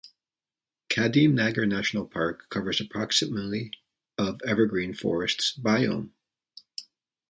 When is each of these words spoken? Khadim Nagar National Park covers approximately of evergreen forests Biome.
Khadim 0.89 1.35
Nagar 1.35 1.67
National 1.67 2.07
Park 2.07 2.49
covers 2.49 2.81
approximately 2.81 3.69
of 4.17 4.41
evergreen 4.43 4.95
forests 4.95 5.55
Biome. 5.55 6.09